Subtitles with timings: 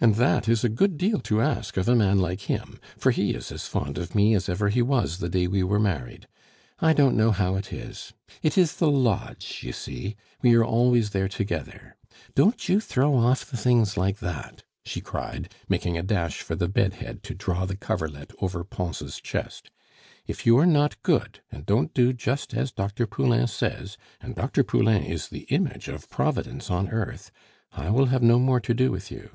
[0.00, 3.34] And that is a good deal to ask of a man like him, for he
[3.34, 6.26] is as fond of me as ever he was the day we were married.
[6.80, 8.12] I don't know how it is.
[8.42, 11.94] It is the lodge, you see; we are always there together!
[12.34, 16.66] Don't you throw off the things like that!" she cried, making a dash for the
[16.66, 19.70] bedhead to draw the coverlet over Pons' chest.
[20.26, 23.06] "If you are not good, and don't do just as Dr.
[23.06, 24.64] Poulain says and Dr.
[24.64, 27.30] Poulain is the image of Providence on earth
[27.70, 29.30] I will have no more to do with you.